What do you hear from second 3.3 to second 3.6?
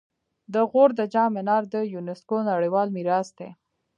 دی